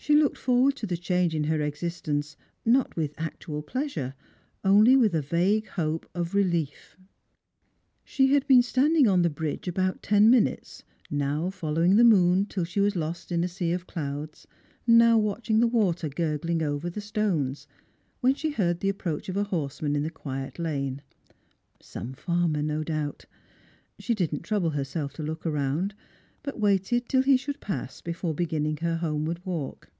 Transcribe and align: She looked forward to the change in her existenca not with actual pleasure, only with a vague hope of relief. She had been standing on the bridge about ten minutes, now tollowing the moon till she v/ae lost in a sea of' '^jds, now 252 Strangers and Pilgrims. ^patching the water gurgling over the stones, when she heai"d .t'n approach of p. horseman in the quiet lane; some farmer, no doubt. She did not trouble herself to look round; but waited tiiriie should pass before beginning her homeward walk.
She 0.00 0.14
looked 0.14 0.38
forward 0.38 0.76
to 0.76 0.86
the 0.86 0.96
change 0.96 1.34
in 1.34 1.44
her 1.44 1.58
existenca 1.60 2.36
not 2.64 2.94
with 2.96 3.12
actual 3.18 3.62
pleasure, 3.62 4.14
only 4.64 4.96
with 4.96 5.12
a 5.12 5.20
vague 5.20 5.66
hope 5.66 6.08
of 6.14 6.36
relief. 6.36 6.96
She 8.04 8.32
had 8.32 8.46
been 8.46 8.62
standing 8.62 9.08
on 9.08 9.22
the 9.22 9.28
bridge 9.28 9.66
about 9.66 10.00
ten 10.02 10.30
minutes, 10.30 10.84
now 11.10 11.50
tollowing 11.50 11.96
the 11.96 12.04
moon 12.04 12.46
till 12.46 12.62
she 12.64 12.78
v/ae 12.78 12.90
lost 12.96 13.32
in 13.32 13.42
a 13.42 13.48
sea 13.48 13.72
of' 13.72 13.86
'^jds, 13.88 14.46
now 14.86 15.16
252 15.18 15.18
Strangers 15.18 15.18
and 15.18 15.20
Pilgrims. 15.20 15.34
^patching 15.34 15.60
the 15.60 15.66
water 15.66 16.08
gurgling 16.08 16.62
over 16.62 16.88
the 16.88 17.00
stones, 17.00 17.66
when 18.20 18.34
she 18.34 18.54
heai"d 18.54 18.78
.t'n 18.78 18.90
approach 18.90 19.28
of 19.28 19.34
p. 19.34 19.42
horseman 19.42 19.96
in 19.96 20.04
the 20.04 20.10
quiet 20.10 20.60
lane; 20.60 21.02
some 21.82 22.12
farmer, 22.14 22.62
no 22.62 22.84
doubt. 22.84 23.24
She 23.98 24.14
did 24.14 24.32
not 24.32 24.44
trouble 24.44 24.70
herself 24.70 25.12
to 25.14 25.24
look 25.24 25.44
round; 25.44 25.92
but 26.42 26.58
waited 26.60 27.06
tiiriie 27.08 27.38
should 27.38 27.60
pass 27.60 28.00
before 28.00 28.32
beginning 28.32 28.76
her 28.78 28.98
homeward 28.98 29.44
walk. 29.44 29.90